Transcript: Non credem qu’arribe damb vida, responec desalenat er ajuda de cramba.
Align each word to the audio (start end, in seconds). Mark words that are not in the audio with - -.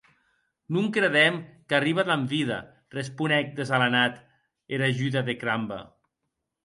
Non 0.73 0.85
credem 0.95 1.33
qu’arribe 1.67 2.03
damb 2.07 2.25
vida, 2.33 2.59
responec 2.97 3.53
desalenat 3.59 4.15
er 4.75 4.87
ajuda 4.89 5.21
de 5.29 5.35
cramba. 5.43 5.79